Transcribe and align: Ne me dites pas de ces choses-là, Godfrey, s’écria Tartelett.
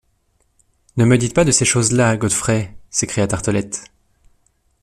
Ne 0.97 1.05
me 1.05 1.19
dites 1.19 1.35
pas 1.35 1.45
de 1.45 1.51
ces 1.51 1.63
choses-là, 1.63 2.17
Godfrey, 2.17 2.75
s’écria 2.89 3.27
Tartelett. 3.27 3.83